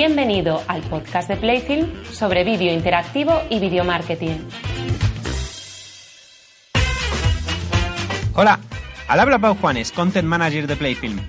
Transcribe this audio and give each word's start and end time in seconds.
Bienvenido 0.00 0.62
al 0.66 0.80
podcast 0.80 1.28
de 1.28 1.36
Playfilm 1.36 1.86
sobre 2.10 2.42
vídeo 2.42 2.72
interactivo 2.72 3.42
y 3.50 3.58
video 3.58 3.84
marketing. 3.84 4.38
Hola, 8.34 8.60
al 9.08 9.20
habla 9.20 9.38
Pau 9.38 9.54
Juanes, 9.60 9.92
Content 9.92 10.26
Manager 10.26 10.66
de 10.66 10.76
Playfilm. 10.76 11.20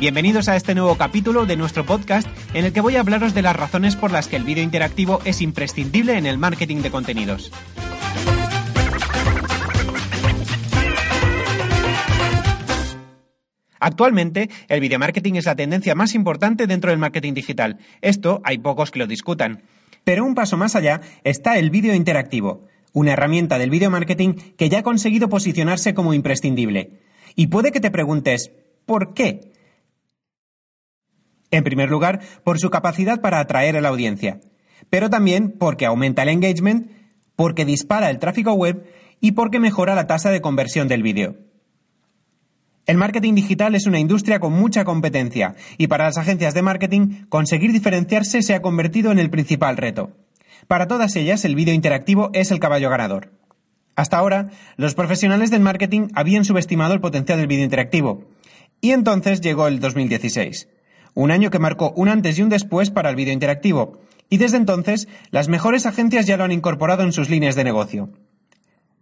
Bienvenidos 0.00 0.48
a 0.48 0.56
este 0.56 0.74
nuevo 0.74 0.96
capítulo 0.96 1.44
de 1.44 1.58
nuestro 1.58 1.84
podcast 1.84 2.26
en 2.54 2.64
el 2.64 2.72
que 2.72 2.80
voy 2.80 2.96
a 2.96 3.00
hablaros 3.00 3.34
de 3.34 3.42
las 3.42 3.56
razones 3.56 3.94
por 3.94 4.10
las 4.10 4.26
que 4.26 4.36
el 4.36 4.44
vídeo 4.44 4.64
interactivo 4.64 5.20
es 5.26 5.42
imprescindible 5.42 6.16
en 6.16 6.24
el 6.24 6.38
marketing 6.38 6.78
de 6.78 6.90
contenidos. 6.90 7.52
Actualmente, 13.84 14.48
el 14.68 14.80
video 14.80 14.98
marketing 14.98 15.34
es 15.34 15.44
la 15.44 15.56
tendencia 15.56 15.94
más 15.94 16.14
importante 16.14 16.66
dentro 16.66 16.90
del 16.90 16.98
marketing 16.98 17.34
digital. 17.34 17.76
Esto 18.00 18.40
hay 18.42 18.56
pocos 18.56 18.90
que 18.90 18.98
lo 18.98 19.06
discutan. 19.06 19.60
Pero 20.04 20.24
un 20.24 20.34
paso 20.34 20.56
más 20.56 20.74
allá 20.74 21.02
está 21.22 21.58
el 21.58 21.68
vídeo 21.68 21.94
interactivo, 21.94 22.62
una 22.94 23.12
herramienta 23.12 23.58
del 23.58 23.68
video 23.68 23.90
marketing 23.90 24.36
que 24.56 24.70
ya 24.70 24.78
ha 24.78 24.82
conseguido 24.82 25.28
posicionarse 25.28 25.92
como 25.92 26.14
imprescindible. 26.14 27.02
Y 27.36 27.48
puede 27.48 27.72
que 27.72 27.80
te 27.80 27.90
preguntes, 27.90 28.52
¿por 28.86 29.12
qué? 29.12 29.52
En 31.50 31.62
primer 31.62 31.90
lugar, 31.90 32.20
por 32.42 32.58
su 32.58 32.70
capacidad 32.70 33.20
para 33.20 33.38
atraer 33.38 33.76
a 33.76 33.82
la 33.82 33.90
audiencia, 33.90 34.40
pero 34.88 35.10
también 35.10 35.50
porque 35.58 35.84
aumenta 35.84 36.22
el 36.22 36.30
engagement, 36.30 36.90
porque 37.36 37.66
dispara 37.66 38.08
el 38.08 38.18
tráfico 38.18 38.54
web 38.54 38.90
y 39.20 39.32
porque 39.32 39.60
mejora 39.60 39.94
la 39.94 40.06
tasa 40.06 40.30
de 40.30 40.40
conversión 40.40 40.88
del 40.88 41.02
vídeo. 41.02 41.36
El 42.86 42.98
marketing 42.98 43.34
digital 43.34 43.74
es 43.74 43.86
una 43.86 43.98
industria 43.98 44.40
con 44.40 44.52
mucha 44.52 44.84
competencia 44.84 45.54
y 45.78 45.86
para 45.86 46.04
las 46.04 46.18
agencias 46.18 46.52
de 46.52 46.60
marketing 46.60 47.24
conseguir 47.30 47.72
diferenciarse 47.72 48.42
se 48.42 48.54
ha 48.54 48.60
convertido 48.60 49.10
en 49.10 49.18
el 49.18 49.30
principal 49.30 49.78
reto. 49.78 50.10
Para 50.68 50.86
todas 50.86 51.16
ellas 51.16 51.46
el 51.46 51.54
vídeo 51.54 51.72
interactivo 51.72 52.28
es 52.34 52.50
el 52.50 52.60
caballo 52.60 52.90
ganador. 52.90 53.32
Hasta 53.96 54.18
ahora, 54.18 54.50
los 54.76 54.94
profesionales 54.94 55.50
del 55.50 55.62
marketing 55.62 56.08
habían 56.14 56.44
subestimado 56.44 56.92
el 56.92 57.00
potencial 57.00 57.38
del 57.38 57.46
vídeo 57.46 57.64
interactivo. 57.64 58.24
Y 58.82 58.90
entonces 58.90 59.40
llegó 59.40 59.66
el 59.66 59.80
2016, 59.80 60.68
un 61.14 61.30
año 61.30 61.50
que 61.50 61.58
marcó 61.58 61.92
un 61.96 62.08
antes 62.08 62.38
y 62.38 62.42
un 62.42 62.50
después 62.50 62.90
para 62.90 63.08
el 63.08 63.16
vídeo 63.16 63.32
interactivo, 63.32 64.00
y 64.28 64.36
desde 64.36 64.58
entonces 64.58 65.08
las 65.30 65.48
mejores 65.48 65.86
agencias 65.86 66.26
ya 66.26 66.36
lo 66.36 66.44
han 66.44 66.52
incorporado 66.52 67.02
en 67.02 67.12
sus 67.12 67.30
líneas 67.30 67.54
de 67.54 67.64
negocio. 67.64 68.10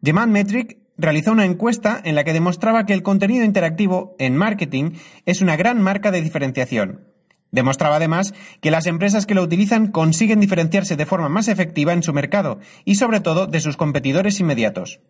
Demand 0.02 0.30
Metric 0.30 0.78
realizó 0.96 1.32
una 1.32 1.44
encuesta 1.44 2.00
en 2.04 2.14
la 2.14 2.24
que 2.24 2.32
demostraba 2.32 2.86
que 2.86 2.92
el 2.92 3.02
contenido 3.02 3.44
interactivo 3.44 4.14
en 4.18 4.36
marketing 4.36 4.92
es 5.26 5.40
una 5.40 5.56
gran 5.56 5.80
marca 5.80 6.10
de 6.10 6.22
diferenciación. 6.22 7.12
Demostraba 7.50 7.96
además 7.96 8.32
que 8.60 8.70
las 8.70 8.86
empresas 8.86 9.26
que 9.26 9.34
lo 9.34 9.42
utilizan 9.42 9.88
consiguen 9.88 10.40
diferenciarse 10.40 10.96
de 10.96 11.06
forma 11.06 11.28
más 11.28 11.48
efectiva 11.48 11.92
en 11.92 12.02
su 12.02 12.12
mercado 12.12 12.60
y 12.84 12.94
sobre 12.94 13.20
todo 13.20 13.46
de 13.46 13.60
sus 13.60 13.76
competidores 13.76 14.40
inmediatos. 14.40 15.00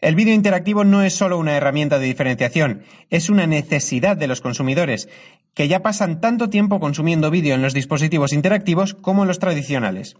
El 0.00 0.14
vídeo 0.14 0.34
interactivo 0.34 0.84
no 0.84 1.02
es 1.02 1.14
solo 1.14 1.38
una 1.38 1.56
herramienta 1.56 1.98
de 1.98 2.06
diferenciación, 2.06 2.82
es 3.10 3.30
una 3.30 3.46
necesidad 3.48 4.16
de 4.16 4.28
los 4.28 4.40
consumidores, 4.40 5.08
que 5.54 5.66
ya 5.66 5.82
pasan 5.82 6.20
tanto 6.20 6.50
tiempo 6.50 6.78
consumiendo 6.78 7.32
vídeo 7.32 7.56
en 7.56 7.62
los 7.62 7.74
dispositivos 7.74 8.32
interactivos 8.32 8.94
como 8.94 9.22
en 9.22 9.28
los 9.28 9.40
tradicionales. 9.40 10.16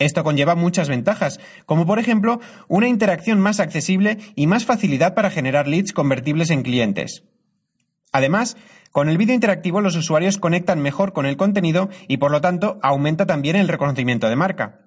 Esto 0.00 0.24
conlleva 0.24 0.54
muchas 0.54 0.88
ventajas, 0.88 1.38
como 1.66 1.86
por 1.86 1.98
ejemplo 1.98 2.40
una 2.68 2.88
interacción 2.88 3.38
más 3.38 3.60
accesible 3.60 4.16
y 4.34 4.46
más 4.46 4.64
facilidad 4.64 5.14
para 5.14 5.30
generar 5.30 5.68
leads 5.68 5.92
convertibles 5.92 6.50
en 6.50 6.62
clientes. 6.62 7.22
Además, 8.10 8.56
con 8.92 9.10
el 9.10 9.18
vídeo 9.18 9.34
interactivo 9.34 9.82
los 9.82 9.96
usuarios 9.96 10.38
conectan 10.38 10.80
mejor 10.80 11.12
con 11.12 11.26
el 11.26 11.36
contenido 11.36 11.90
y 12.08 12.16
por 12.16 12.32
lo 12.32 12.40
tanto 12.40 12.80
aumenta 12.82 13.26
también 13.26 13.56
el 13.56 13.68
reconocimiento 13.68 14.28
de 14.30 14.36
marca. 14.36 14.80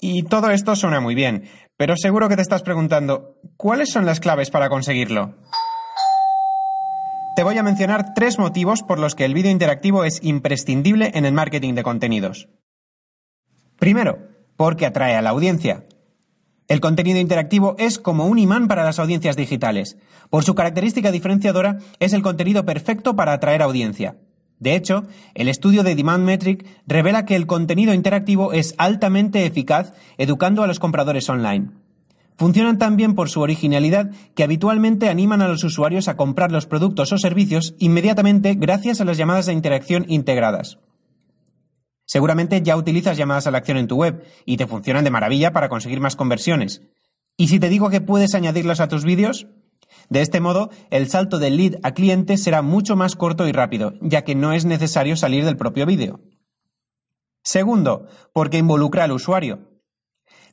Y 0.00 0.22
todo 0.22 0.50
esto 0.50 0.74
suena 0.74 1.00
muy 1.00 1.14
bien, 1.14 1.44
pero 1.76 1.94
seguro 1.96 2.30
que 2.30 2.36
te 2.36 2.42
estás 2.42 2.62
preguntando, 2.62 3.36
¿cuáles 3.58 3.90
son 3.90 4.06
las 4.06 4.20
claves 4.20 4.50
para 4.50 4.70
conseguirlo? 4.70 5.36
Te 7.36 7.42
voy 7.44 7.58
a 7.58 7.62
mencionar 7.62 8.14
tres 8.14 8.38
motivos 8.38 8.82
por 8.82 8.98
los 8.98 9.14
que 9.14 9.26
el 9.26 9.34
vídeo 9.34 9.50
interactivo 9.50 10.04
es 10.04 10.18
imprescindible 10.22 11.12
en 11.14 11.26
el 11.26 11.34
marketing 11.34 11.74
de 11.74 11.82
contenidos. 11.82 12.48
Primero, 13.82 14.20
porque 14.56 14.86
atrae 14.86 15.16
a 15.16 15.22
la 15.22 15.30
audiencia. 15.30 15.86
El 16.68 16.78
contenido 16.78 17.18
interactivo 17.18 17.74
es 17.80 17.98
como 17.98 18.26
un 18.26 18.38
imán 18.38 18.68
para 18.68 18.84
las 18.84 19.00
audiencias 19.00 19.34
digitales. 19.34 19.96
Por 20.30 20.44
su 20.44 20.54
característica 20.54 21.10
diferenciadora, 21.10 21.78
es 21.98 22.12
el 22.12 22.22
contenido 22.22 22.64
perfecto 22.64 23.16
para 23.16 23.32
atraer 23.32 23.60
audiencia. 23.60 24.18
De 24.60 24.76
hecho, 24.76 25.02
el 25.34 25.48
estudio 25.48 25.82
de 25.82 25.96
Demand 25.96 26.24
Metric 26.24 26.64
revela 26.86 27.24
que 27.24 27.34
el 27.34 27.48
contenido 27.48 27.92
interactivo 27.92 28.52
es 28.52 28.76
altamente 28.78 29.46
eficaz 29.46 29.94
educando 30.16 30.62
a 30.62 30.68
los 30.68 30.78
compradores 30.78 31.28
online. 31.28 31.70
Funcionan 32.36 32.78
también 32.78 33.16
por 33.16 33.30
su 33.30 33.40
originalidad 33.40 34.12
que 34.36 34.44
habitualmente 34.44 35.08
animan 35.08 35.42
a 35.42 35.48
los 35.48 35.64
usuarios 35.64 36.06
a 36.06 36.16
comprar 36.16 36.52
los 36.52 36.66
productos 36.66 37.10
o 37.10 37.18
servicios 37.18 37.74
inmediatamente 37.80 38.54
gracias 38.54 39.00
a 39.00 39.04
las 39.04 39.16
llamadas 39.16 39.46
de 39.46 39.54
interacción 39.54 40.04
integradas. 40.06 40.78
Seguramente 42.12 42.60
ya 42.60 42.76
utilizas 42.76 43.16
llamadas 43.16 43.46
a 43.46 43.50
la 43.50 43.56
acción 43.56 43.78
en 43.78 43.88
tu 43.88 43.96
web 43.96 44.22
y 44.44 44.58
te 44.58 44.66
funcionan 44.66 45.02
de 45.02 45.10
maravilla 45.10 45.54
para 45.54 45.70
conseguir 45.70 45.98
más 45.98 46.14
conversiones. 46.14 46.82
¿Y 47.38 47.48
si 47.48 47.58
te 47.58 47.70
digo 47.70 47.88
que 47.88 48.02
puedes 48.02 48.34
añadirlas 48.34 48.80
a 48.80 48.88
tus 48.88 49.06
vídeos? 49.06 49.46
De 50.10 50.20
este 50.20 50.38
modo, 50.38 50.68
el 50.90 51.08
salto 51.08 51.38
del 51.38 51.56
lead 51.56 51.76
a 51.82 51.92
cliente 51.92 52.36
será 52.36 52.60
mucho 52.60 52.96
más 52.96 53.16
corto 53.16 53.48
y 53.48 53.52
rápido, 53.52 53.94
ya 54.02 54.24
que 54.24 54.34
no 54.34 54.52
es 54.52 54.66
necesario 54.66 55.16
salir 55.16 55.46
del 55.46 55.56
propio 55.56 55.86
vídeo. 55.86 56.20
Segundo, 57.42 58.06
porque 58.34 58.58
involucra 58.58 59.04
al 59.04 59.12
usuario. 59.12 59.70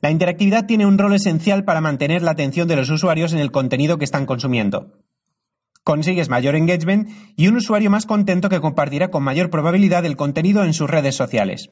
La 0.00 0.10
interactividad 0.10 0.64
tiene 0.64 0.86
un 0.86 0.96
rol 0.96 1.12
esencial 1.12 1.64
para 1.64 1.82
mantener 1.82 2.22
la 2.22 2.30
atención 2.30 2.68
de 2.68 2.76
los 2.76 2.88
usuarios 2.88 3.34
en 3.34 3.38
el 3.38 3.52
contenido 3.52 3.98
que 3.98 4.06
están 4.06 4.24
consumiendo 4.24 4.94
consigues 5.90 6.28
mayor 6.28 6.54
engagement 6.54 7.08
y 7.34 7.48
un 7.48 7.56
usuario 7.56 7.90
más 7.90 8.06
contento 8.06 8.48
que 8.48 8.60
compartirá 8.60 9.10
con 9.10 9.24
mayor 9.24 9.50
probabilidad 9.50 10.06
el 10.06 10.16
contenido 10.16 10.62
en 10.62 10.72
sus 10.72 10.88
redes 10.88 11.16
sociales. 11.16 11.70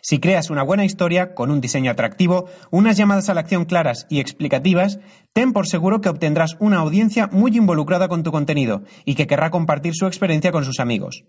Si 0.00 0.18
creas 0.18 0.50
una 0.50 0.64
buena 0.64 0.84
historia, 0.84 1.32
con 1.32 1.48
un 1.52 1.60
diseño 1.60 1.92
atractivo, 1.92 2.46
unas 2.72 2.96
llamadas 2.96 3.28
a 3.28 3.34
la 3.34 3.42
acción 3.42 3.64
claras 3.64 4.08
y 4.10 4.18
explicativas, 4.18 4.98
ten 5.32 5.52
por 5.52 5.68
seguro 5.68 6.00
que 6.00 6.08
obtendrás 6.08 6.56
una 6.58 6.78
audiencia 6.78 7.28
muy 7.30 7.56
involucrada 7.56 8.08
con 8.08 8.24
tu 8.24 8.32
contenido 8.32 8.82
y 9.04 9.14
que 9.14 9.28
querrá 9.28 9.52
compartir 9.52 9.94
su 9.94 10.08
experiencia 10.08 10.50
con 10.50 10.64
sus 10.64 10.80
amigos. 10.80 11.22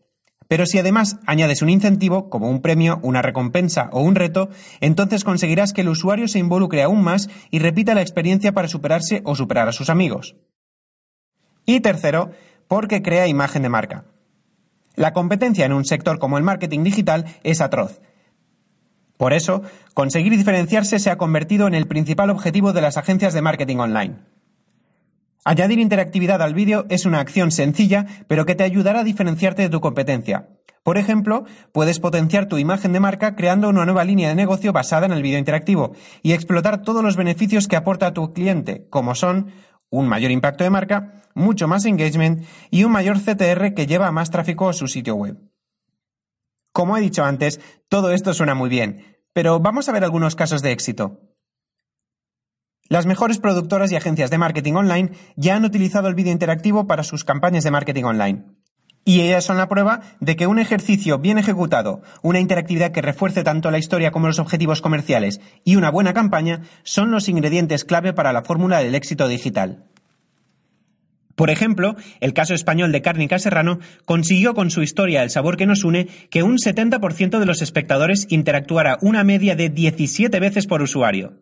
Pero 0.47 0.65
si 0.65 0.79
además 0.79 1.19
añades 1.27 1.61
un 1.61 1.69
incentivo, 1.69 2.31
como 2.31 2.49
un 2.49 2.63
premio, 2.63 2.99
una 3.03 3.21
recompensa 3.21 3.89
o 3.91 4.01
un 4.01 4.15
reto, 4.15 4.49
entonces 4.81 5.23
conseguirás 5.23 5.71
que 5.71 5.81
el 5.81 5.89
usuario 5.89 6.27
se 6.27 6.39
involucre 6.39 6.81
aún 6.81 7.03
más 7.03 7.29
y 7.51 7.59
repita 7.59 7.93
la 7.93 8.01
experiencia 8.01 8.53
para 8.53 8.67
superarse 8.67 9.21
o 9.23 9.35
superar 9.35 9.69
a 9.69 9.71
sus 9.71 9.91
amigos. 9.91 10.35
Y 11.65 11.79
tercero, 11.79 12.31
porque 12.67 13.01
crea 13.01 13.27
imagen 13.27 13.61
de 13.63 13.69
marca. 13.69 14.05
La 14.95 15.13
competencia 15.13 15.65
en 15.65 15.73
un 15.73 15.85
sector 15.85 16.19
como 16.19 16.37
el 16.37 16.43
marketing 16.43 16.83
digital 16.83 17.25
es 17.43 17.61
atroz. 17.61 18.01
Por 19.17 19.33
eso, 19.33 19.61
conseguir 19.93 20.35
diferenciarse 20.35 20.99
se 20.99 21.09
ha 21.09 21.17
convertido 21.17 21.67
en 21.67 21.75
el 21.75 21.87
principal 21.87 22.29
objetivo 22.29 22.73
de 22.73 22.81
las 22.81 22.97
agencias 22.97 23.33
de 23.33 23.41
marketing 23.41 23.77
online. 23.77 24.15
Añadir 25.45 25.79
interactividad 25.79 26.41
al 26.41 26.53
vídeo 26.53 26.85
es 26.89 27.05
una 27.05 27.19
acción 27.19 27.51
sencilla, 27.51 28.05
pero 28.27 28.45
que 28.45 28.55
te 28.55 28.63
ayudará 28.63 29.01
a 29.01 29.03
diferenciarte 29.03 29.61
de 29.61 29.69
tu 29.69 29.81
competencia. 29.81 30.47
Por 30.83 30.97
ejemplo, 30.97 31.45
puedes 31.71 31.99
potenciar 31.99 32.47
tu 32.47 32.57
imagen 32.57 32.91
de 32.91 32.99
marca 32.99 33.35
creando 33.35 33.69
una 33.69 33.85
nueva 33.85 34.03
línea 34.03 34.29
de 34.29 34.35
negocio 34.35 34.73
basada 34.73 35.05
en 35.05 35.13
el 35.13 35.21
vídeo 35.21 35.39
interactivo 35.39 35.93
y 36.21 36.33
explotar 36.33 36.81
todos 36.81 37.03
los 37.03 37.15
beneficios 37.15 37.67
que 37.67 37.77
aporta 37.77 38.07
a 38.07 38.13
tu 38.13 38.33
cliente, 38.33 38.85
como 38.89 39.15
son 39.15 39.51
un 39.93 40.07
mayor 40.07 40.31
impacto 40.31 40.63
de 40.63 40.71
marca, 40.71 41.21
mucho 41.35 41.67
más 41.67 41.85
engagement 41.85 42.47
y 42.71 42.83
un 42.83 42.91
mayor 42.91 43.19
CTR 43.19 43.75
que 43.75 43.85
lleva 43.85 44.11
más 44.11 44.31
tráfico 44.31 44.67
a 44.67 44.73
su 44.73 44.87
sitio 44.87 45.13
web. 45.13 45.37
Como 46.71 46.97
he 46.97 47.01
dicho 47.01 47.23
antes, 47.23 47.61
todo 47.89 48.11
esto 48.11 48.33
suena 48.33 48.55
muy 48.55 48.69
bien, 48.69 49.19
pero 49.33 49.59
vamos 49.59 49.87
a 49.87 49.91
ver 49.91 50.03
algunos 50.03 50.35
casos 50.35 50.63
de 50.63 50.71
éxito. 50.71 51.21
Las 52.89 53.05
mejores 53.05 53.37
productoras 53.37 53.91
y 53.91 53.95
agencias 53.95 54.31
de 54.31 54.39
marketing 54.39 54.73
online 54.73 55.11
ya 55.35 55.55
han 55.55 55.63
utilizado 55.63 56.07
el 56.07 56.15
vídeo 56.15 56.31
interactivo 56.31 56.87
para 56.87 57.03
sus 57.03 57.23
campañas 57.23 57.63
de 57.63 57.71
marketing 57.71 58.05
online. 58.05 58.45
Y 59.05 59.19
ellas 59.21 59.43
son 59.43 59.57
la 59.57 59.67
prueba 59.67 60.01
de 60.21 60.35
que 60.35 60.47
un 60.47 60.59
ejercicio 60.59 61.19
bien 61.19 61.37
ejecutado, 61.37 62.01
una 62.21 62.39
interactividad 62.39 62.91
que 62.91 63.01
refuerce 63.01 63.43
tanto 63.43 63.69
la 63.69 63.77
historia 63.77 64.11
como 64.11 64.27
los 64.27 64.39
objetivos 64.39 64.81
comerciales 64.81 65.41
y 65.65 65.75
una 65.75 65.91
buena 65.91 66.13
campaña 66.13 66.61
son 66.83 67.11
los 67.11 67.27
ingredientes 67.27 67.83
clave 67.83 68.13
para 68.13 68.31
la 68.31 68.43
fórmula 68.43 68.79
del 68.79 68.95
éxito 68.95 69.27
digital. 69.27 69.83
Por 71.35 71.49
ejemplo, 71.49 71.95
el 72.19 72.33
caso 72.33 72.53
español 72.53 72.91
de 72.91 73.01
Cárnica 73.01 73.39
Serrano 73.39 73.79
consiguió 74.05 74.53
con 74.53 74.69
su 74.69 74.83
historia 74.83 75.23
El 75.23 75.31
sabor 75.31 75.57
que 75.57 75.65
nos 75.65 75.83
une 75.83 76.07
que 76.29 76.43
un 76.43 76.57
70% 76.57 77.39
de 77.39 77.45
los 77.45 77.61
espectadores 77.61 78.27
interactuara 78.29 78.99
una 79.01 79.23
media 79.23 79.55
de 79.55 79.69
17 79.69 80.39
veces 80.39 80.67
por 80.67 80.81
usuario. 80.81 81.41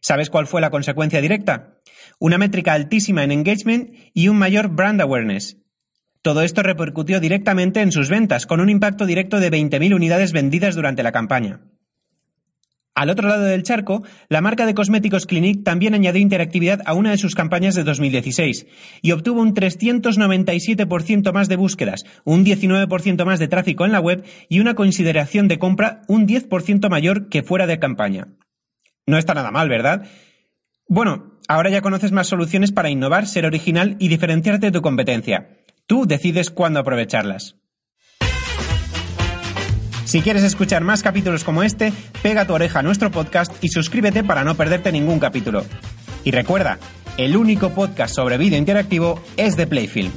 ¿Sabes 0.00 0.30
cuál 0.30 0.46
fue 0.46 0.60
la 0.60 0.70
consecuencia 0.70 1.20
directa? 1.20 1.78
Una 2.18 2.38
métrica 2.38 2.74
altísima 2.74 3.24
en 3.24 3.32
engagement 3.32 3.94
y 4.12 4.28
un 4.28 4.36
mayor 4.36 4.68
brand 4.68 5.00
awareness, 5.00 5.59
Todo 6.22 6.42
esto 6.42 6.62
repercutió 6.62 7.18
directamente 7.18 7.80
en 7.80 7.92
sus 7.92 8.10
ventas, 8.10 8.46
con 8.46 8.60
un 8.60 8.68
impacto 8.68 9.06
directo 9.06 9.40
de 9.40 9.50
20.000 9.50 9.94
unidades 9.94 10.32
vendidas 10.32 10.74
durante 10.74 11.02
la 11.02 11.12
campaña. 11.12 11.60
Al 12.94 13.08
otro 13.08 13.28
lado 13.28 13.44
del 13.44 13.62
charco, 13.62 14.02
la 14.28 14.42
marca 14.42 14.66
de 14.66 14.74
cosméticos 14.74 15.24
Clinique 15.24 15.62
también 15.62 15.94
añadió 15.94 16.20
interactividad 16.20 16.82
a 16.84 16.92
una 16.92 17.12
de 17.12 17.16
sus 17.16 17.34
campañas 17.34 17.74
de 17.74 17.84
2016 17.84 18.66
y 19.00 19.12
obtuvo 19.12 19.40
un 19.40 19.54
397% 19.54 21.32
más 21.32 21.48
de 21.48 21.56
búsquedas, 21.56 22.04
un 22.24 22.44
19% 22.44 23.24
más 23.24 23.38
de 23.38 23.48
tráfico 23.48 23.86
en 23.86 23.92
la 23.92 24.00
web 24.00 24.22
y 24.50 24.60
una 24.60 24.74
consideración 24.74 25.48
de 25.48 25.58
compra 25.58 26.02
un 26.08 26.26
10% 26.26 26.90
mayor 26.90 27.30
que 27.30 27.42
fuera 27.42 27.66
de 27.66 27.78
campaña. 27.78 28.28
No 29.06 29.16
está 29.16 29.32
nada 29.32 29.50
mal, 29.50 29.70
¿verdad? 29.70 30.06
Bueno, 30.86 31.38
ahora 31.48 31.70
ya 31.70 31.80
conoces 31.80 32.12
más 32.12 32.26
soluciones 32.26 32.72
para 32.72 32.90
innovar, 32.90 33.26
ser 33.26 33.46
original 33.46 33.96
y 33.98 34.08
diferenciarte 34.08 34.66
de 34.66 34.72
tu 34.72 34.82
competencia. 34.82 35.59
Tú 35.90 36.06
decides 36.06 36.50
cuándo 36.50 36.78
aprovecharlas. 36.78 37.56
Si 40.04 40.20
quieres 40.20 40.44
escuchar 40.44 40.84
más 40.84 41.02
capítulos 41.02 41.42
como 41.42 41.64
este, 41.64 41.92
pega 42.22 42.46
tu 42.46 42.52
oreja 42.52 42.78
a 42.78 42.82
nuestro 42.84 43.10
podcast 43.10 43.52
y 43.60 43.70
suscríbete 43.70 44.22
para 44.22 44.44
no 44.44 44.54
perderte 44.54 44.92
ningún 44.92 45.18
capítulo. 45.18 45.64
Y 46.22 46.30
recuerda, 46.30 46.78
el 47.16 47.36
único 47.36 47.70
podcast 47.70 48.14
sobre 48.14 48.38
vídeo 48.38 48.56
interactivo 48.56 49.20
es 49.36 49.56
de 49.56 49.66
Playfilm. 49.66 50.12